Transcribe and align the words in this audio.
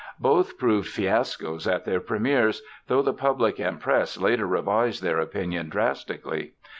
Both 0.19 0.57
proved 0.57 0.89
fiascos 0.89 1.67
at 1.67 1.85
their 1.85 1.99
premières, 1.99 2.61
though 2.87 3.03
the 3.03 3.13
public 3.13 3.59
and 3.59 3.79
press 3.79 4.17
later 4.19 4.47
revised 4.47 5.03
their 5.03 5.19
opinions 5.19 5.69
drastically. 5.69 6.53